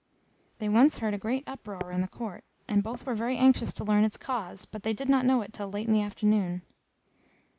[0.57, 3.83] They once heard a great uproar in the court, and both were very anxious to
[3.83, 6.63] learn its cause, but they did not know it till late in the afternoon.